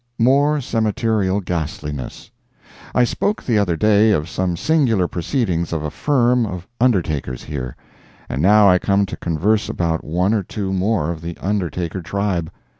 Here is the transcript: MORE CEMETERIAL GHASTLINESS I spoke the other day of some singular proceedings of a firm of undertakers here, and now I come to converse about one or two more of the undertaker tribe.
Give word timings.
MORE 0.17 0.61
CEMETERIAL 0.61 1.41
GHASTLINESS 1.41 2.31
I 2.95 3.03
spoke 3.03 3.43
the 3.43 3.59
other 3.59 3.75
day 3.77 4.11
of 4.13 4.27
some 4.27 4.57
singular 4.57 5.07
proceedings 5.07 5.71
of 5.71 5.83
a 5.83 5.91
firm 5.91 6.43
of 6.43 6.67
undertakers 6.79 7.43
here, 7.43 7.75
and 8.27 8.41
now 8.41 8.67
I 8.67 8.79
come 8.79 9.05
to 9.05 9.15
converse 9.17 9.69
about 9.69 10.03
one 10.03 10.33
or 10.33 10.41
two 10.41 10.73
more 10.73 11.11
of 11.11 11.21
the 11.21 11.37
undertaker 11.37 12.01
tribe. 12.01 12.51